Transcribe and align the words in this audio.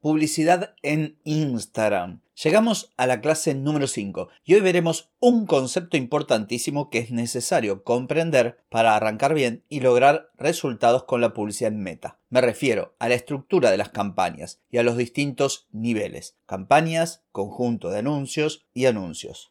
Publicidad 0.00 0.76
en 0.82 1.18
Instagram. 1.24 2.20
Llegamos 2.40 2.92
a 2.96 3.08
la 3.08 3.20
clase 3.20 3.56
número 3.56 3.88
5 3.88 4.28
y 4.44 4.54
hoy 4.54 4.60
veremos 4.60 5.10
un 5.18 5.44
concepto 5.44 5.96
importantísimo 5.96 6.88
que 6.88 6.98
es 6.98 7.10
necesario 7.10 7.82
comprender 7.82 8.60
para 8.70 8.94
arrancar 8.94 9.34
bien 9.34 9.64
y 9.68 9.80
lograr 9.80 10.30
resultados 10.38 11.02
con 11.02 11.20
la 11.20 11.34
publicidad 11.34 11.72
en 11.72 11.82
meta. 11.82 12.20
Me 12.30 12.40
refiero 12.40 12.94
a 13.00 13.08
la 13.08 13.16
estructura 13.16 13.72
de 13.72 13.76
las 13.76 13.88
campañas 13.88 14.60
y 14.70 14.78
a 14.78 14.84
los 14.84 14.96
distintos 14.96 15.66
niveles. 15.72 16.36
Campañas, 16.46 17.24
conjunto 17.32 17.90
de 17.90 17.98
anuncios 17.98 18.68
y 18.72 18.86
anuncios. 18.86 19.50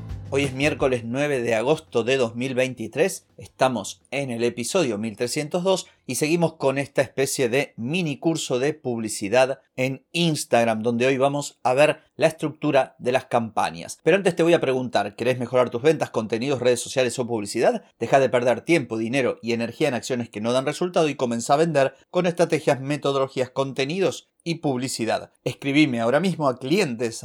Hoy 0.33 0.45
es 0.45 0.53
miércoles 0.53 1.01
9 1.03 1.41
de 1.41 1.55
agosto 1.55 2.05
de 2.05 2.15
2023, 2.15 3.25
estamos 3.37 4.01
en 4.11 4.31
el 4.31 4.45
episodio 4.45 4.97
1302 4.97 5.87
y 6.05 6.15
seguimos 6.15 6.55
con 6.55 6.77
esta 6.77 7.01
especie 7.01 7.49
de 7.49 7.73
mini 7.77 8.17
curso 8.17 8.59
de 8.59 8.73
publicidad 8.73 9.59
en 9.75 10.05
Instagram, 10.11 10.83
donde 10.83 11.07
hoy 11.07 11.17
vamos 11.17 11.59
a 11.63 11.73
ver 11.73 12.01
la 12.15 12.27
estructura 12.27 12.95
de 12.99 13.11
las 13.11 13.25
campañas. 13.25 13.99
Pero 14.03 14.17
antes 14.17 14.35
te 14.35 14.43
voy 14.43 14.53
a 14.53 14.61
preguntar, 14.61 15.15
¿querés 15.15 15.39
mejorar 15.39 15.69
tus 15.69 15.81
ventas, 15.81 16.09
contenidos, 16.09 16.61
redes 16.61 16.79
sociales 16.79 17.17
o 17.19 17.27
publicidad? 17.27 17.83
Deja 17.99 18.19
de 18.19 18.29
perder 18.29 18.61
tiempo, 18.61 18.97
dinero 18.97 19.37
y 19.41 19.53
energía 19.53 19.87
en 19.87 19.93
acciones 19.93 20.29
que 20.29 20.41
no 20.41 20.53
dan 20.53 20.65
resultado 20.65 21.09
y 21.09 21.15
comienza 21.15 21.53
a 21.53 21.57
vender 21.57 21.95
con 22.09 22.25
estrategias, 22.25 22.79
metodologías, 22.79 23.49
contenidos 23.49 24.29
y 24.43 24.55
publicidad. 24.55 25.31
Escribime 25.43 25.99
ahora 25.99 26.19
mismo 26.19 26.47
a 26.47 26.57
clientes 26.57 27.23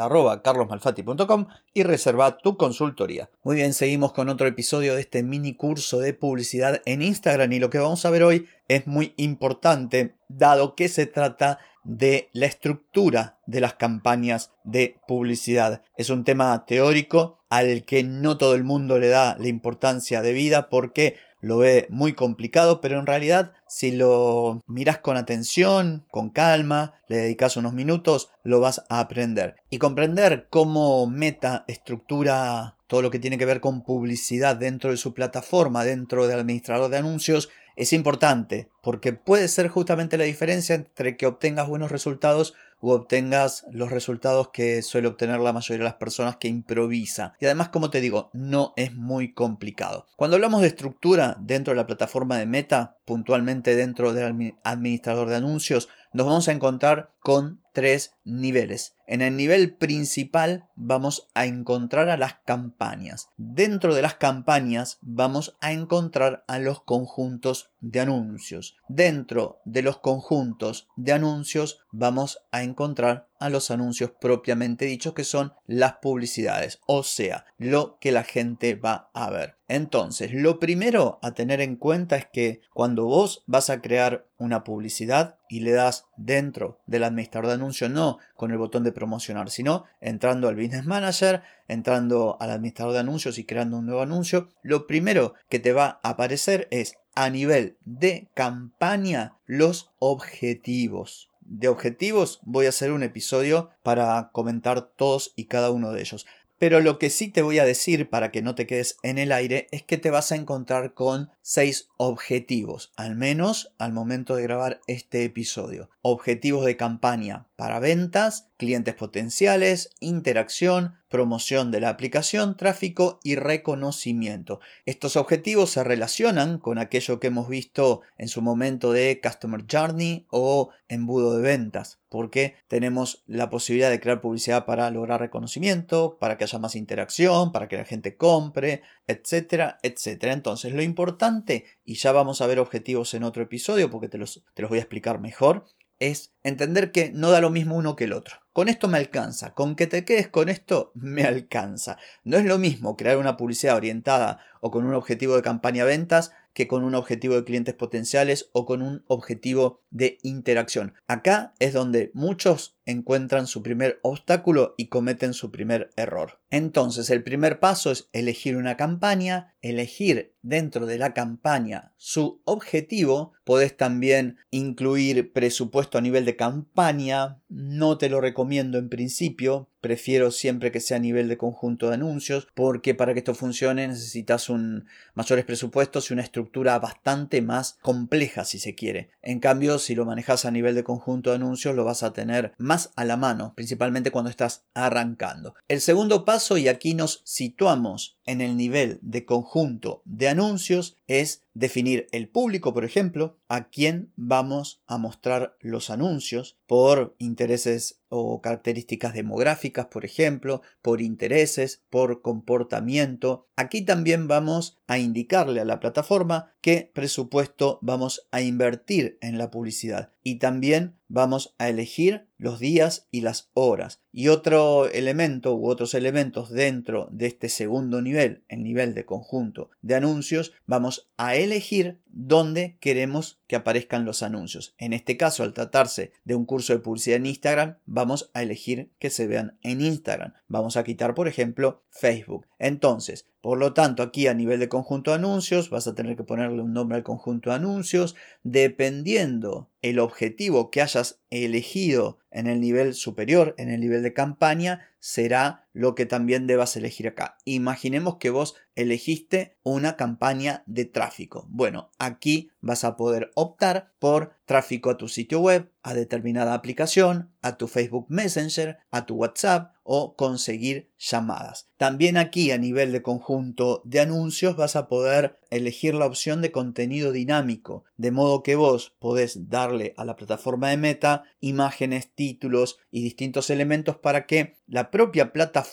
y 1.75 1.83
reserva 1.83 2.39
tu 2.39 2.57
consultoría. 2.57 3.31
Muy 3.43 3.57
bien, 3.57 3.73
seguimos 3.75 4.13
con 4.13 4.29
otro 4.29 4.47
episodio 4.47 4.95
de 4.95 5.01
este 5.01 5.23
mini 5.23 5.55
curso 5.55 5.99
de 5.99 6.15
publicidad 6.15 6.83
en 6.85 7.03
Instagram 7.03 7.53
y 7.53 7.59
lo 7.59 7.71
que 7.71 7.79
vamos 7.79 8.05
a 8.05 8.11
ver 8.11 8.23
hoy 8.23 8.47
es 8.69 8.87
muy 8.87 9.15
importante 9.17 10.15
dado 10.29 10.75
que 10.75 10.89
se 10.89 11.07
trata 11.07 11.59
de 11.85 12.31
la 12.33 12.47
estructura 12.47 13.39
de 13.47 13.61
las 13.61 13.75
campañas 13.75 14.53
de 14.65 14.99
publicidad. 15.07 15.83
Es 15.97 16.11
un 16.11 16.25
tema 16.25 16.65
teórico 16.67 17.39
al 17.49 17.85
que 17.85 18.03
no 18.03 18.37
todo 18.39 18.55
el 18.55 18.65
mundo 18.65 18.99
le 18.99 19.09
da 19.09 19.37
la 19.39 19.49
importancia 19.49 20.21
debida 20.21 20.69
porque 20.69 21.17
lo 21.41 21.59
ve 21.59 21.87
muy 21.91 22.15
complicado, 22.15 22.81
pero 22.81 22.99
en 22.99 23.07
realidad 23.07 23.53
si 23.69 23.93
lo 23.93 24.61
miras 24.67 24.99
con 24.99 25.17
atención, 25.17 26.05
con 26.11 26.31
calma, 26.31 26.95
le 27.09 27.19
dedicas 27.19 27.57
unos 27.57 27.73
minutos, 27.73 28.31
lo 28.43 28.61
vas 28.61 28.85
a 28.89 28.99
aprender. 28.99 29.57
Y 29.71 29.79
comprender 29.79 30.49
cómo 30.51 31.07
Meta 31.07 31.65
estructura 31.69 32.77
todo 32.89 33.03
lo 33.03 33.11
que 33.11 33.19
tiene 33.19 33.39
que 33.39 33.47
ver 33.47 33.61
con 33.61 33.83
publicidad 33.83 34.57
dentro 34.57 34.91
de 34.91 34.97
su 34.97 35.15
plataforma, 35.15 35.85
dentro 35.85 36.27
del 36.27 36.41
administrador 36.41 36.91
de 36.91 36.99
anuncios, 36.99 37.49
es 37.77 37.93
importante 37.93 38.71
porque 38.83 39.13
puede 39.13 39.49
ser 39.49 39.69
justamente 39.69 40.19
la 40.19 40.25
diferencia 40.25 40.75
entre 40.75 41.17
que 41.17 41.27
obtengas 41.27 41.69
buenos 41.69 41.93
resultados 41.93 42.55
o 42.81 42.93
obtengas 42.93 43.65
los 43.71 43.91
resultados 43.91 44.51
que 44.51 44.83
suele 44.83 45.09
obtener 45.09 45.41
la 45.41 45.53
mayoría 45.53 45.79
de 45.79 45.91
las 45.91 45.95
personas 45.95 46.37
que 46.37 46.49
improvisa. 46.49 47.35
Y 47.41 47.47
además, 47.47 47.69
como 47.71 47.91
te 47.91 48.01
digo, 48.01 48.31
no 48.33 48.73
es 48.77 48.95
muy 48.95 49.33
complicado. 49.33 50.07
Cuando 50.17 50.37
hablamos 50.37 50.63
de 50.63 50.69
estructura 50.69 51.37
dentro 51.41 51.73
de 51.73 51.77
la 51.77 51.87
plataforma 51.87 52.39
de 52.39 52.47
Meta, 52.47 52.97
puntualmente 53.05 53.77
dentro 53.77 54.13
del 54.13 54.55
administrador 54.63 55.29
de 55.29 55.37
anuncios, 55.37 55.89
nos 56.13 56.27
vamos 56.27 56.49
a 56.49 56.53
encontrar 56.53 57.11
con 57.21 57.61
tres 57.73 58.16
niveles. 58.27 58.95
En 59.07 59.23
el 59.23 59.37
nivel 59.37 59.75
principal 59.75 60.69
vamos 60.75 61.29
a 61.35 61.47
encontrar 61.47 62.11
a 62.11 62.17
las 62.17 62.35
campañas. 62.45 63.29
Dentro 63.37 63.95
de 63.95 64.03
las 64.03 64.17
campañas 64.17 64.99
vamos 65.01 65.57
a 65.61 65.73
encontrar 65.73 66.45
a 66.49 66.59
los 66.59 66.83
conjuntos 66.83 67.71
de 67.81 68.01
anuncios. 68.01 68.77
Dentro 68.89 69.61
de 69.65 69.83
los 69.83 69.99
conjuntos 69.99 70.89
de 70.97 71.13
anuncios 71.13 71.85
vamos 71.93 72.41
a 72.51 72.63
encontrar 72.65 73.29
a 73.39 73.49
los 73.49 73.71
anuncios 73.71 74.11
propiamente 74.21 74.87
dichos 74.87 75.15
que 75.15 75.25
son 75.25 75.53
las 75.67 75.95
publicidades, 75.97 76.81
o 76.87 77.03
sea, 77.03 77.45
lo 77.59 77.99
que 78.01 78.13
la 78.13 78.25
gente 78.25 78.75
va 78.75 79.11
a 79.13 79.31
ver. 79.31 79.57
Entonces, 79.69 80.33
lo 80.33 80.59
primero 80.61 81.19
a 81.23 81.33
tener 81.33 81.61
en 81.61 81.77
cuenta 81.77 82.17
es 82.17 82.27
que 82.33 82.61
cuando 82.73 83.05
vos 83.05 83.43
vas 83.47 83.69
a 83.69 83.83
crear 83.83 84.27
una 84.39 84.65
publicidad 84.65 85.39
y 85.49 85.61
le 85.61 85.73
das 85.73 86.07
dentro 86.17 86.79
del 86.87 87.05
administrador 87.05 87.49
de 87.49 87.55
anuncios, 87.55 87.91
no 87.91 88.16
con 88.35 88.51
el 88.51 88.59
botón 88.59 88.85
de 88.85 88.93
promocionar, 88.93 89.51
sino 89.51 89.85
entrando 90.01 90.49
al 90.49 90.57
Business 90.57 90.85
Manager, 90.85 91.43
entrando 91.69 92.37
al 92.41 92.51
administrador 92.51 92.95
de 92.95 93.01
anuncios 93.01 93.39
y 93.39 93.45
creando 93.45 93.79
un 93.79 93.87
nuevo 93.87 94.03
anuncio, 94.03 94.49
lo 94.63 94.87
primero 94.87 95.35
que 95.49 95.59
te 95.59 95.73
va 95.73 96.01
a 96.03 96.11
aparecer 96.11 96.69
es 96.71 96.97
a 97.15 97.31
nivel 97.31 97.77
de 97.85 98.29
campaña 98.35 99.37
los 99.47 99.91
objetivos 99.99 101.31
de 101.49 101.69
objetivos 101.69 102.41
voy 102.43 102.67
a 102.67 102.71
hacer 102.71 102.91
un 102.93 103.03
episodio 103.03 103.71
para 103.83 104.31
comentar 104.33 104.91
todos 104.97 105.33
y 105.37 105.45
cada 105.45 105.71
uno 105.71 105.93
de 105.93 106.01
ellos. 106.01 106.27
Pero 106.59 106.81
lo 106.81 106.99
que 106.99 107.11
sí 107.11 107.29
te 107.29 107.43
voy 107.43 107.59
a 107.59 107.67
decir 107.67 108.09
para 108.09 108.31
que 108.31 108.41
no 108.41 108.55
te 108.55 108.67
quedes 108.67 108.97
en 109.03 109.19
el 109.19 109.31
aire 109.31 109.69
es 109.73 109.83
que 109.83 109.99
te 109.99 110.11
vas 110.11 110.33
a 110.33 110.37
encontrar 110.37 110.95
con 110.95 111.31
seis 111.43 111.91
objetivos, 111.99 112.93
al 112.97 113.15
menos 113.15 113.75
al 113.79 113.93
momento 113.93 114.37
de 114.37 114.43
grabar 114.45 114.81
este 114.87 115.25
episodio. 115.25 115.91
Objetivos 116.01 116.65
de 116.65 116.79
campaña 116.79 117.47
para 117.57 117.81
ventas, 117.81 118.49
clientes 118.59 118.95
potenciales, 118.95 119.91
interacción, 119.99 120.97
promoción 121.09 121.71
de 121.71 121.81
la 121.81 121.89
aplicación, 121.89 122.57
tráfico 122.57 123.21
y 123.23 123.37
reconocimiento. 123.37 124.61
Estos 124.85 125.17
objetivos 125.17 125.71
se 125.71 125.85
relacionan 125.85 126.59
con 126.59 126.79
aquello 126.79 127.19
que 127.19 127.29
hemos 127.29 127.49
visto 127.49 128.03
en 128.19 128.29
su 128.29 128.43
momento 128.43 128.93
de 128.93 129.21
Customer 129.23 129.65
Journey 129.71 130.27
o 130.31 130.71
embudo 130.89 131.37
de 131.37 131.43
ventas, 131.43 132.01
porque 132.09 132.57
tenemos 132.69 133.23
la 133.27 133.49
posibilidad 133.49 133.91
de 133.91 134.01
crear 134.01 134.21
publicidad 134.21 134.67
para 134.67 134.91
lograr 134.91 135.21
reconocimiento, 135.21 136.19
para 136.19 136.37
que 136.37 136.45
haya 136.45 136.59
más 136.59 136.77
interacción, 136.77 137.53
para 137.53 137.69
que 137.69 137.79
la 137.79 137.85
gente 137.85 138.17
compre, 138.17 138.83
etcétera, 139.07 139.79
etcétera. 139.83 140.33
Entonces, 140.33 140.75
lo 140.75 140.83
importante, 140.83 141.65
y 141.85 141.95
ya 141.95 142.13
vamos 142.13 142.41
a 142.41 142.47
ver 142.47 142.59
objetivos 142.59 143.15
en 143.15 143.23
otro 143.23 143.43
episodio 143.43 143.91
porque 143.91 144.09
te 144.09 144.19
los, 144.19 144.43
te 144.55 144.63
los 144.63 144.69
voy 144.69 144.79
a 144.79 144.83
explicar 144.83 145.21
mejor, 145.21 145.65
es 145.99 146.33
entender 146.43 146.93
que 146.93 147.11
no 147.13 147.31
da 147.31 147.41
lo 147.41 147.51
mismo 147.51 147.77
uno 147.77 147.97
que 147.97 148.05
el 148.05 148.13
otro. 148.13 148.37
Con 148.53 148.69
esto 148.69 148.89
me 148.89 148.99
alcanza, 148.99 149.53
con 149.55 149.77
que 149.77 149.87
te 149.87 150.05
quedes 150.05 150.29
con 150.29 150.49
esto 150.49 150.93
me 150.95 151.25
alcanza. 151.25 151.99
No 152.25 152.39
es 152.39 152.45
lo 152.45 152.59
mismo 152.59 152.97
crear 152.97 153.19
una 153.19 153.37
publicidad 153.37 153.77
orientada 153.77 154.41
o 154.61 154.71
con 154.71 154.87
un 154.87 154.95
objetivo 154.95 155.37
de 155.37 155.43
campaña 155.43 155.85
ventas 155.85 156.33
que 156.55 156.67
con 156.67 156.85
un 156.85 156.95
objetivo 156.95 157.35
de 157.35 157.45
clientes 157.45 157.75
potenciales 157.75 158.49
o 158.53 158.65
con 158.65 158.81
un 158.81 159.05
objetivo 159.09 159.83
de 159.91 160.19
interacción. 160.23 160.95
Acá 161.07 161.53
es 161.59 161.75
donde 161.75 162.11
muchos 162.15 162.76
encuentran 162.87 163.47
su 163.47 163.63
primer 163.63 163.99
obstáculo 164.03 164.75
y 164.79 164.87
cometen 164.87 165.35
su 165.35 165.51
primer 165.51 165.91
error. 165.97 166.41
Entonces 166.51 167.11
el 167.11 167.23
primer 167.23 167.59
paso 167.61 167.91
es 167.91 168.09
elegir 168.13 168.57
una 168.57 168.77
campaña, 168.77 169.55
elegir 169.61 170.35
dentro 170.43 170.87
de 170.87 170.97
la 170.97 171.13
campaña 171.13 171.93
su 171.97 172.41
objetivo. 172.45 173.33
Podés 173.45 173.77
también 173.77 174.39
incluir 174.51 175.33
presupuesto 175.33 175.99
a 175.99 176.01
nivel 176.01 176.25
de 176.25 176.37
campaña. 176.37 177.41
No 177.49 177.99
te 177.99 178.09
lo 178.09 178.21
recomiendo 178.21 178.79
en 178.79 178.89
principio. 178.89 179.69
Prefiero 179.81 180.31
siempre 180.31 180.73
que 180.73 180.81
sea 180.81 180.97
a 180.97 181.01
nivel 181.01 181.29
de 181.29 181.37
conjunto 181.37 181.89
de 181.89 181.95
anuncios 181.95 182.49
porque 182.55 182.95
para 182.95 183.13
que 183.13 183.21
esto 183.21 183.35
funcione 183.35 183.87
necesitas 183.87 184.49
un 184.49 184.87
mayores 185.15 185.45
presupuestos 185.45 186.11
y 186.11 186.13
una 186.13 186.23
estructura 186.23 186.79
bastante 186.79 187.41
más 187.43 187.79
compleja 187.83 188.45
si 188.45 188.59
se 188.59 188.75
quiere. 188.75 189.11
En 189.23 189.39
cambio, 189.41 189.79
si 189.79 189.95
lo 189.95 190.05
manejas 190.05 190.45
a 190.45 190.51
nivel 190.51 190.75
de 190.75 190.85
conjunto 190.85 191.31
de 191.31 191.37
anuncios 191.37 191.75
lo 191.75 191.85
vas 191.85 192.03
a 192.03 192.13
tener 192.13 192.53
más 192.59 192.76
a 192.97 193.05
la 193.05 193.17
mano, 193.17 193.55
principalmente 193.55 194.11
cuando 194.11 194.31
estás 194.31 194.65
arrancando. 194.75 195.55
El 195.69 195.81
segundo 195.81 196.25
paso 196.25 196.57
y 196.57 196.69
aquí 196.69 196.95
nos 196.95 197.23
situamos 197.25 198.16
en 198.27 198.41
el 198.41 198.57
nivel 198.57 198.99
de 199.03 199.25
conjunto 199.25 200.03
de 200.05 200.29
anuncios 200.29 200.97
es 201.07 201.45
definir 201.55 202.07
el 202.13 202.29
público, 202.29 202.75
por 202.75 202.85
ejemplo, 202.85 203.39
a 203.49 203.69
quién 203.71 204.13
vamos 204.17 204.83
a 204.87 204.99
mostrar 204.99 205.57
los 205.61 205.89
anuncios 205.89 206.59
por 206.67 207.15
intereses 207.19 208.03
o 208.09 208.41
características 208.41 209.15
demográficas 209.15 209.87
por 209.87 210.05
ejemplo, 210.05 210.63
por 210.83 211.01
intereses, 211.01 211.83
por 211.91 212.23
comportamiento. 212.23 213.49
Aquí 213.57 213.83
también 213.83 214.29
vamos 214.29 214.79
a 214.87 214.99
indicarle 214.99 215.61
a 215.61 215.65
la 215.65 215.81
plataforma 215.81 216.55
qué 216.61 216.91
presupuesto 216.93 217.79
vamos 217.83 218.29
a 218.31 218.43
invertir 218.43 219.19
en 219.21 219.39
la 219.39 219.51
publicidad 219.51 220.13
y 220.23 220.37
también 220.37 220.97
vamos 221.09 221.55
a 221.59 221.69
elegir 221.69 222.27
los 222.37 222.59
días 222.59 223.07
y 223.11 223.21
las 223.21 223.51
horas. 223.55 224.01
Y 224.13 224.29
otro 224.29 224.89
elemento 224.91 225.55
u 225.55 225.69
otros 225.69 225.95
elementos 225.95 226.51
dentro 226.51 227.09
de 227.11 227.27
este 227.27 227.49
segundo 227.49 228.03
nivel, 228.03 228.16
el 228.17 228.43
nivel 228.51 228.95
de 228.95 229.05
conjunto 229.05 229.71
de 229.83 229.95
anuncios, 229.95 230.53
vamos 230.67 231.09
a 231.17 231.37
elegir 231.37 232.01
dónde 232.07 232.79
queremos 232.81 233.41
que 233.47 233.57
aparezcan 233.57 234.05
los 234.05 234.23
anuncios. 234.23 234.75
En 234.79 234.93
este 234.93 235.17
caso, 235.17 235.43
al 235.43 235.53
tratarse 235.53 236.13
de 236.25 236.35
un 236.35 236.47
curso 236.47 236.73
de 236.73 236.79
publicidad 236.79 237.19
en 237.19 237.27
Instagram, 237.27 237.77
vamos 237.85 238.31
a 238.33 238.43
elegir 238.43 238.91
que 238.99 239.11
se 239.11 239.27
vean 239.27 239.59
en 239.63 239.81
Instagram. 239.81 240.33
Vamos 240.49 240.77
a 240.77 240.85
quitar, 240.85 241.15
por 241.15 241.29
ejemplo, 241.29 241.83
Facebook. 241.91 242.47
Entonces, 242.59 243.27
por 243.43 243.59
lo 243.59 243.75
tanto, 243.75 244.03
aquí 244.03 244.27
a 244.27 244.35
nivel 244.35 244.61
de 244.61 244.69
conjunto 244.69 245.11
de 245.11 245.19
anuncios, 245.19 245.71
vas 245.71 245.87
a 245.87 245.95
tener 245.95 246.17
que 246.17 246.25
ponerle 246.25 246.63
un 246.63 246.73
nombre 246.73 246.97
al 246.97 247.05
conjunto 247.05 247.51
de 247.51 247.57
anuncios. 247.57 248.17
Dependiendo 248.43 249.71
el 249.83 249.99
objetivo 249.99 250.71
que 250.71 250.83
hayas 250.83 251.21
elegido 251.31 252.19
en 252.31 252.47
el 252.47 252.61
nivel 252.61 252.95
superior, 252.95 253.55
en 253.59 253.71
el 253.71 253.81
nivel 253.81 254.03
de 254.03 254.15
campaña, 254.15 254.89
será 254.99 255.66
lo 255.77 255.95
que 255.95 256.07
también 256.07 256.47
debas 256.47 256.75
elegir 256.79 257.07
acá. 257.07 257.37
Imaginemos 257.45 258.17
que 258.17 258.31
vos 258.31 258.55
elegiste 258.77 259.59
una 259.63 259.97
campaña 259.97 260.63
de 260.67 260.87
tráfico. 260.87 261.47
Bueno, 261.51 261.91
aquí 261.99 262.51
vas 262.61 262.83
a 262.83 262.97
poder 262.97 263.31
optar 263.35 263.93
por 263.99 264.33
tráfico 264.47 264.89
a 264.89 264.97
tu 264.97 265.09
sitio 265.09 265.41
web, 265.41 265.71
a 265.83 265.93
determinada 265.93 266.55
aplicación, 266.55 267.33
a 267.43 267.57
tu 267.59 267.69
Facebook 267.69 268.07
Messenger, 268.09 268.79
a 268.91 269.05
tu 269.05 269.17
WhatsApp 269.17 269.75
o 269.83 270.17
conseguir 270.17 270.91
llamadas. 270.99 271.69
También 271.77 272.17
aquí 272.17 272.51
a 272.51 272.59
nivel 272.59 272.93
de 272.93 273.03
conjunto 273.03 273.83
de 273.85 274.01
anuncios 274.01 274.57
vas 274.57 274.77
a 274.77 274.89
poder 274.89 275.39
elegir 275.51 275.95
la 275.95 276.07
opción 276.07 276.43
de 276.43 276.53
contenido 276.53 277.13
dinámico, 277.13 277.85
de 277.97 278.11
modo 278.11 278.43
que 278.43 278.57
vos 278.57 278.95
podés 278.99 279.49
darle 279.49 279.95
a 279.97 280.05
la 280.05 280.17
plataforma 280.17 280.71
de 280.71 280.77
Meta 280.77 281.25
imágenes, 281.41 282.13
títulos 282.15 282.79
y 282.91 283.03
distintos 283.03 283.51
elementos 283.51 283.97
para 283.97 284.27
que 284.27 284.57
la 284.67 284.91
propia 284.91 285.33
plataforma 285.33 285.66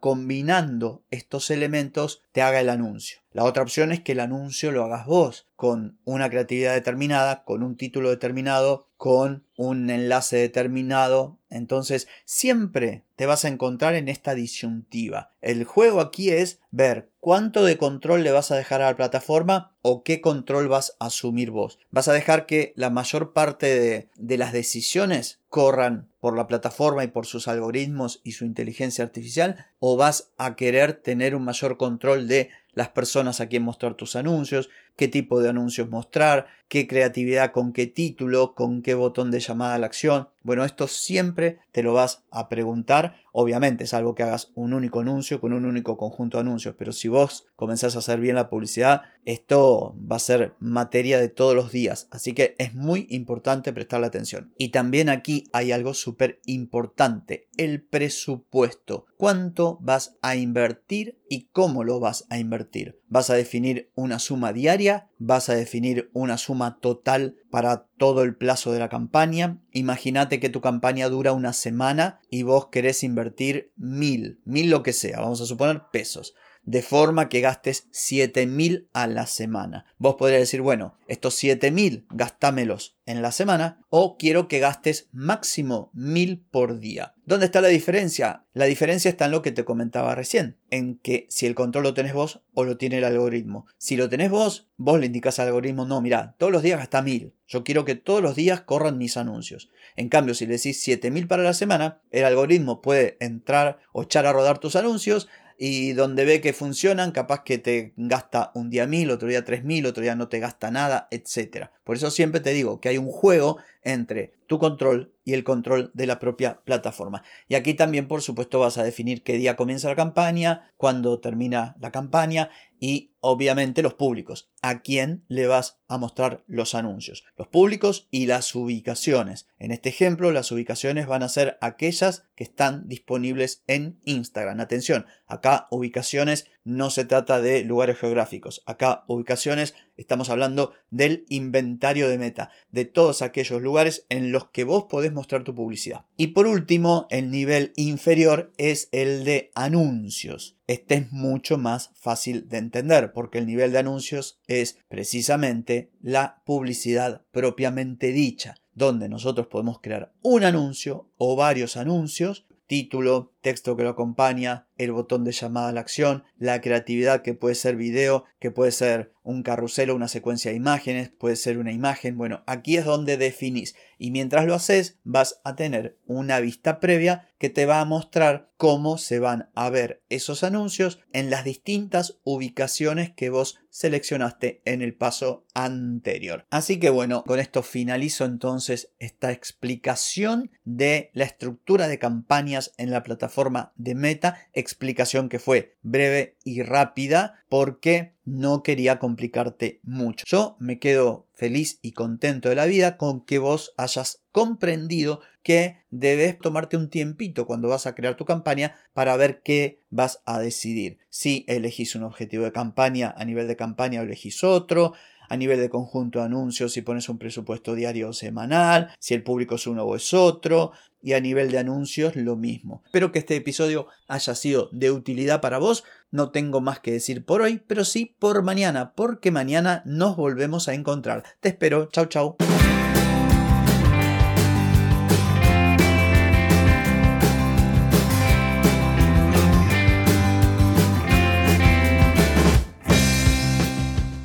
combinando 0.00 1.04
estos 1.10 1.50
elementos 1.50 2.22
te 2.32 2.42
haga 2.42 2.60
el 2.60 2.68
anuncio. 2.68 3.20
La 3.32 3.44
otra 3.44 3.62
opción 3.62 3.92
es 3.92 4.00
que 4.00 4.12
el 4.12 4.20
anuncio 4.20 4.72
lo 4.72 4.84
hagas 4.84 5.06
vos, 5.06 5.48
con 5.56 5.98
una 6.04 6.30
creatividad 6.30 6.74
determinada, 6.74 7.44
con 7.44 7.62
un 7.62 7.76
título 7.76 8.10
determinado, 8.10 8.87
con 8.98 9.44
un 9.56 9.88
enlace 9.90 10.36
determinado. 10.36 11.38
Entonces, 11.50 12.08
siempre 12.24 13.04
te 13.16 13.26
vas 13.26 13.44
a 13.44 13.48
encontrar 13.48 13.94
en 13.94 14.08
esta 14.08 14.34
disyuntiva. 14.34 15.30
El 15.40 15.64
juego 15.64 16.00
aquí 16.00 16.30
es 16.30 16.60
ver 16.72 17.08
cuánto 17.20 17.64
de 17.64 17.78
control 17.78 18.24
le 18.24 18.32
vas 18.32 18.50
a 18.50 18.56
dejar 18.56 18.82
a 18.82 18.86
la 18.86 18.96
plataforma 18.96 19.72
o 19.82 20.02
qué 20.02 20.20
control 20.20 20.68
vas 20.68 20.96
a 20.98 21.06
asumir 21.06 21.52
vos. 21.52 21.78
¿Vas 21.90 22.08
a 22.08 22.12
dejar 22.12 22.44
que 22.44 22.72
la 22.76 22.90
mayor 22.90 23.32
parte 23.32 23.66
de, 23.66 24.08
de 24.16 24.36
las 24.36 24.52
decisiones 24.52 25.38
corran 25.48 26.08
por 26.20 26.36
la 26.36 26.48
plataforma 26.48 27.04
y 27.04 27.08
por 27.08 27.24
sus 27.24 27.46
algoritmos 27.46 28.20
y 28.24 28.32
su 28.32 28.44
inteligencia 28.44 29.04
artificial? 29.04 29.66
¿O 29.78 29.96
vas 29.96 30.32
a 30.38 30.56
querer 30.56 30.92
tener 30.92 31.36
un 31.36 31.44
mayor 31.44 31.76
control 31.76 32.26
de 32.26 32.50
las 32.78 32.90
personas 32.90 33.40
a 33.40 33.48
quien 33.48 33.64
mostrar 33.64 33.94
tus 33.94 34.14
anuncios, 34.14 34.70
qué 34.94 35.08
tipo 35.08 35.40
de 35.40 35.48
anuncios 35.48 35.90
mostrar, 35.90 36.46
qué 36.68 36.86
creatividad 36.86 37.50
con 37.50 37.72
qué 37.72 37.88
título, 37.88 38.54
con 38.54 38.82
qué 38.82 38.94
botón 38.94 39.32
de 39.32 39.40
llamada 39.40 39.74
a 39.74 39.78
la 39.78 39.86
acción. 39.86 40.28
Bueno, 40.48 40.64
esto 40.64 40.88
siempre 40.88 41.58
te 41.72 41.82
lo 41.82 41.92
vas 41.92 42.24
a 42.30 42.48
preguntar. 42.48 43.16
Obviamente, 43.32 43.86
salvo 43.86 44.14
que 44.14 44.22
hagas 44.22 44.50
un 44.54 44.72
único 44.72 45.00
anuncio 45.00 45.42
con 45.42 45.52
un 45.52 45.66
único 45.66 45.98
conjunto 45.98 46.38
de 46.38 46.40
anuncios. 46.40 46.74
Pero 46.78 46.92
si 46.92 47.08
vos 47.08 47.46
comenzás 47.54 47.94
a 47.94 47.98
hacer 47.98 48.18
bien 48.18 48.36
la 48.36 48.48
publicidad, 48.48 49.02
esto 49.26 49.94
va 50.10 50.16
a 50.16 50.20
ser 50.20 50.54
materia 50.58 51.20
de 51.20 51.28
todos 51.28 51.54
los 51.54 51.70
días. 51.70 52.08
Así 52.10 52.32
que 52.32 52.54
es 52.56 52.72
muy 52.72 53.06
importante 53.10 53.74
prestarle 53.74 54.06
atención. 54.06 54.54
Y 54.56 54.70
también 54.70 55.10
aquí 55.10 55.50
hay 55.52 55.70
algo 55.70 55.92
súper 55.92 56.40
importante. 56.46 57.46
El 57.58 57.82
presupuesto. 57.82 59.04
¿Cuánto 59.18 59.76
vas 59.82 60.16
a 60.22 60.34
invertir 60.34 61.18
y 61.28 61.48
cómo 61.52 61.84
lo 61.84 62.00
vas 62.00 62.24
a 62.30 62.38
invertir? 62.38 62.98
¿Vas 63.08 63.28
a 63.28 63.34
definir 63.34 63.90
una 63.94 64.18
suma 64.18 64.54
diaria? 64.54 65.10
¿Vas 65.18 65.48
a 65.48 65.54
definir 65.54 66.10
una 66.12 66.38
suma 66.38 66.78
total 66.80 67.36
para 67.50 67.86
todo 67.98 68.22
el 68.22 68.36
plazo 68.36 68.72
de 68.72 68.78
la 68.78 68.88
campaña. 68.88 69.58
Imagínate 69.72 70.40
que 70.40 70.48
tu 70.48 70.60
campaña 70.60 71.08
dura 71.08 71.32
una 71.32 71.52
semana 71.52 72.20
y 72.30 72.44
vos 72.44 72.66
querés 72.66 73.02
invertir 73.02 73.72
mil, 73.76 74.40
mil 74.44 74.70
lo 74.70 74.82
que 74.82 74.92
sea, 74.92 75.20
vamos 75.20 75.40
a 75.40 75.46
suponer 75.46 75.82
pesos 75.92 76.34
de 76.68 76.82
forma 76.82 77.30
que 77.30 77.40
gastes 77.40 77.88
7000 77.92 78.90
a 78.92 79.06
la 79.06 79.26
semana. 79.26 79.86
Vos 79.96 80.16
podrías 80.16 80.42
decir, 80.42 80.60
bueno, 80.60 80.98
estos 81.06 81.34
7000 81.36 82.06
gastámelos 82.10 82.98
en 83.06 83.22
la 83.22 83.32
semana 83.32 83.80
o 83.88 84.18
quiero 84.18 84.48
que 84.48 84.58
gastes 84.58 85.08
máximo 85.10 85.90
1000 85.94 86.44
por 86.50 86.78
día. 86.78 87.14
¿Dónde 87.24 87.46
está 87.46 87.62
la 87.62 87.68
diferencia? 87.68 88.44
La 88.52 88.66
diferencia 88.66 89.08
está 89.08 89.24
en 89.24 89.30
lo 89.30 89.40
que 89.40 89.50
te 89.50 89.64
comentaba 89.64 90.14
recién, 90.14 90.58
en 90.70 90.98
que 90.98 91.26
si 91.30 91.46
el 91.46 91.54
control 91.54 91.84
lo 91.84 91.94
tenés 91.94 92.12
vos 92.12 92.42
o 92.52 92.64
lo 92.64 92.76
tiene 92.76 92.98
el 92.98 93.04
algoritmo. 93.04 93.66
Si 93.78 93.96
lo 93.96 94.10
tenés 94.10 94.30
vos, 94.30 94.68
vos 94.76 95.00
le 95.00 95.06
indicas 95.06 95.38
al 95.38 95.46
algoritmo, 95.46 95.86
no, 95.86 96.02
mira, 96.02 96.34
todos 96.36 96.52
los 96.52 96.62
días 96.62 96.80
gasta 96.80 97.00
1000. 97.00 97.32
Yo 97.46 97.64
quiero 97.64 97.86
que 97.86 97.94
todos 97.94 98.20
los 98.20 98.36
días 98.36 98.60
corran 98.60 98.98
mis 98.98 99.16
anuncios. 99.16 99.70
En 99.96 100.10
cambio, 100.10 100.34
si 100.34 100.44
le 100.44 100.56
decís 100.56 100.82
7000 100.82 101.28
para 101.28 101.42
la 101.42 101.54
semana, 101.54 102.02
el 102.10 102.26
algoritmo 102.26 102.82
puede 102.82 103.16
entrar 103.20 103.78
o 103.92 104.02
echar 104.02 104.26
a 104.26 104.34
rodar 104.34 104.58
tus 104.58 104.76
anuncios, 104.76 105.28
y 105.58 105.92
donde 105.92 106.24
ve 106.24 106.40
que 106.40 106.52
funcionan, 106.52 107.10
capaz 107.10 107.42
que 107.42 107.58
te 107.58 107.92
gasta 107.96 108.52
un 108.54 108.70
día 108.70 108.86
mil, 108.86 109.10
otro 109.10 109.28
día 109.28 109.44
tres 109.44 109.64
mil, 109.64 109.86
otro 109.86 110.02
día 110.02 110.14
no 110.14 110.28
te 110.28 110.38
gasta 110.38 110.70
nada, 110.70 111.08
etc. 111.10 111.70
Por 111.82 111.96
eso 111.96 112.10
siempre 112.12 112.40
te 112.40 112.50
digo 112.50 112.80
que 112.80 112.88
hay 112.88 112.98
un 112.98 113.10
juego 113.10 113.58
entre 113.88 114.34
tu 114.46 114.58
control 114.58 115.14
y 115.24 115.32
el 115.32 115.44
control 115.44 115.90
de 115.94 116.06
la 116.06 116.18
propia 116.18 116.60
plataforma. 116.62 117.22
Y 117.48 117.54
aquí 117.54 117.72
también, 117.72 118.06
por 118.06 118.20
supuesto, 118.20 118.60
vas 118.60 118.76
a 118.76 118.84
definir 118.84 119.22
qué 119.22 119.34
día 119.34 119.56
comienza 119.56 119.88
la 119.88 119.96
campaña, 119.96 120.70
cuándo 120.76 121.20
termina 121.20 121.74
la 121.80 121.90
campaña 121.90 122.50
y 122.78 123.12
obviamente 123.20 123.82
los 123.82 123.94
públicos. 123.94 124.50
¿A 124.60 124.82
quién 124.82 125.24
le 125.28 125.46
vas 125.46 125.80
a 125.88 125.96
mostrar 125.96 126.44
los 126.46 126.74
anuncios? 126.74 127.24
Los 127.36 127.48
públicos 127.48 128.08
y 128.10 128.26
las 128.26 128.54
ubicaciones. 128.54 129.48
En 129.58 129.70
este 129.70 129.88
ejemplo, 129.88 130.32
las 130.32 130.52
ubicaciones 130.52 131.06
van 131.06 131.22
a 131.22 131.28
ser 131.28 131.56
aquellas 131.62 132.24
que 132.34 132.44
están 132.44 132.88
disponibles 132.88 133.64
en 133.66 134.00
Instagram. 134.04 134.60
Atención, 134.60 135.06
acá 135.26 135.66
ubicaciones 135.70 136.46
no 136.68 136.90
se 136.90 137.06
trata 137.06 137.40
de 137.40 137.64
lugares 137.64 137.98
geográficos. 137.98 138.62
Acá 138.66 139.04
ubicaciones 139.06 139.74
estamos 139.96 140.28
hablando 140.28 140.74
del 140.90 141.24
inventario 141.30 142.10
de 142.10 142.18
meta, 142.18 142.50
de 142.70 142.84
todos 142.84 143.22
aquellos 143.22 143.62
lugares 143.62 144.04
en 144.10 144.32
los 144.32 144.50
que 144.50 144.64
vos 144.64 144.84
podés 144.84 145.10
mostrar 145.10 145.44
tu 145.44 145.54
publicidad. 145.54 146.04
Y 146.18 146.28
por 146.28 146.46
último, 146.46 147.06
el 147.08 147.30
nivel 147.30 147.72
inferior 147.76 148.52
es 148.58 148.90
el 148.92 149.24
de 149.24 149.50
anuncios. 149.54 150.58
Este 150.66 150.96
es 150.96 151.10
mucho 151.10 151.56
más 151.56 151.90
fácil 151.94 152.48
de 152.50 152.58
entender 152.58 153.12
porque 153.14 153.38
el 153.38 153.46
nivel 153.46 153.72
de 153.72 153.78
anuncios 153.78 154.38
es 154.46 154.78
precisamente 154.88 155.90
la 156.02 156.42
publicidad 156.44 157.22
propiamente 157.30 158.12
dicha, 158.12 158.56
donde 158.74 159.08
nosotros 159.08 159.46
podemos 159.46 159.80
crear 159.80 160.12
un 160.20 160.44
anuncio 160.44 161.08
o 161.16 161.34
varios 161.34 161.78
anuncios, 161.78 162.44
título, 162.66 163.32
texto 163.48 163.78
que 163.78 163.82
lo 163.82 163.88
acompaña, 163.88 164.66
el 164.76 164.92
botón 164.92 165.24
de 165.24 165.32
llamada 165.32 165.70
a 165.70 165.72
la 165.72 165.80
acción, 165.80 166.24
la 166.36 166.60
creatividad 166.60 167.22
que 167.22 167.32
puede 167.32 167.54
ser 167.54 167.76
video, 167.76 168.24
que 168.38 168.50
puede 168.50 168.72
ser 168.72 169.12
un 169.22 169.42
carrusel 169.42 169.90
o 169.90 169.96
una 169.96 170.08
secuencia 170.08 170.50
de 170.50 170.56
imágenes, 170.56 171.10
puede 171.10 171.36
ser 171.36 171.58
una 171.58 171.72
imagen. 171.72 172.16
Bueno, 172.16 172.42
aquí 172.46 172.76
es 172.76 172.84
donde 172.84 173.16
definís 173.16 173.74
y 173.98 174.10
mientras 174.10 174.46
lo 174.46 174.54
haces 174.54 174.98
vas 175.04 175.40
a 175.44 175.56
tener 175.56 175.98
una 176.06 176.40
vista 176.40 176.78
previa 176.78 177.28
que 177.38 177.50
te 177.50 177.66
va 177.66 177.80
a 177.80 177.84
mostrar 177.84 178.50
cómo 178.56 178.98
se 178.98 179.18
van 179.18 179.50
a 179.54 179.70
ver 179.70 180.02
esos 180.08 180.44
anuncios 180.44 181.00
en 181.12 181.30
las 181.30 181.44
distintas 181.44 182.18
ubicaciones 182.24 183.10
que 183.10 183.30
vos 183.30 183.58
seleccionaste 183.70 184.60
en 184.64 184.82
el 184.82 184.94
paso 184.94 185.44
anterior. 185.54 186.46
Así 186.50 186.80
que 186.80 186.90
bueno, 186.90 187.22
con 187.24 187.38
esto 187.38 187.62
finalizo 187.62 188.24
entonces 188.24 188.92
esta 188.98 189.30
explicación 189.30 190.50
de 190.64 191.10
la 191.12 191.24
estructura 191.24 191.86
de 191.86 191.98
campañas 191.98 192.72
en 192.76 192.90
la 192.90 193.02
plataforma 193.02 193.37
forma 193.38 193.72
de 193.76 193.94
Meta, 193.94 194.36
explicación 194.52 195.28
que 195.28 195.38
fue 195.38 195.76
breve 195.82 196.34
y 196.42 196.62
rápida 196.62 197.44
porque 197.48 198.14
no 198.24 198.64
quería 198.64 198.98
complicarte 198.98 199.78
mucho. 199.84 200.24
Yo 200.26 200.56
me 200.58 200.80
quedo 200.80 201.28
feliz 201.34 201.78
y 201.80 201.92
contento 201.92 202.48
de 202.48 202.56
la 202.56 202.66
vida 202.66 202.96
con 202.96 203.24
que 203.24 203.38
vos 203.38 203.74
hayas 203.76 204.24
comprendido 204.32 205.20
que 205.44 205.76
debes 205.90 206.36
tomarte 206.36 206.76
un 206.76 206.90
tiempito 206.90 207.46
cuando 207.46 207.68
vas 207.68 207.86
a 207.86 207.94
crear 207.94 208.16
tu 208.16 208.24
campaña 208.24 208.74
para 208.92 209.16
ver 209.16 209.40
qué 209.44 209.82
vas 209.88 210.20
a 210.26 210.40
decidir. 210.40 210.98
Si 211.08 211.44
elegís 211.46 211.94
un 211.94 212.02
objetivo 212.02 212.42
de 212.42 212.50
campaña 212.50 213.14
a 213.16 213.24
nivel 213.24 213.46
de 213.46 213.54
campaña 213.54 214.00
o 214.00 214.02
elegís 214.02 214.42
otro, 214.42 214.94
a 215.28 215.36
nivel 215.36 215.60
de 215.60 215.70
conjunto 215.70 216.18
de 216.18 216.26
anuncios, 216.26 216.72
si 216.72 216.82
pones 216.82 217.08
un 217.08 217.18
presupuesto 217.18 217.74
diario 217.74 218.10
o 218.10 218.12
semanal, 218.12 218.90
si 218.98 219.14
el 219.14 219.22
público 219.22 219.56
es 219.56 219.66
uno 219.66 219.84
o 219.84 219.96
es 219.96 220.14
otro, 220.14 220.72
y 221.00 221.12
a 221.12 221.20
nivel 221.20 221.50
de 221.50 221.58
anuncios 221.58 222.16
lo 222.16 222.36
mismo. 222.36 222.82
Espero 222.86 223.12
que 223.12 223.20
este 223.20 223.36
episodio 223.36 223.86
haya 224.08 224.34
sido 224.34 224.68
de 224.72 224.90
utilidad 224.90 225.40
para 225.40 225.58
vos. 225.58 225.84
No 226.10 226.30
tengo 226.30 226.60
más 226.60 226.80
que 226.80 226.92
decir 226.92 227.24
por 227.24 227.42
hoy, 227.42 227.62
pero 227.66 227.84
sí 227.84 228.16
por 228.18 228.42
mañana, 228.42 228.94
porque 228.94 229.30
mañana 229.30 229.82
nos 229.84 230.16
volvemos 230.16 230.68
a 230.68 230.74
encontrar. 230.74 231.22
Te 231.40 231.50
espero. 231.50 231.86
Chau, 231.86 232.06
chau. 232.06 232.36